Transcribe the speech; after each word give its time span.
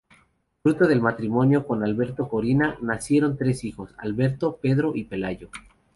Fruto 0.63 0.87
del 0.87 0.99
matrimonio 0.99 1.67
con 1.67 1.83
Alberto 1.83 2.27
Cortina, 2.27 2.75
nacieron 2.81 3.37
tres 3.37 3.63
hijos, 3.63 3.93
Alberto, 3.99 4.57
Pedro 4.59 4.93
y 4.95 5.03
Pelayo. 5.03 5.51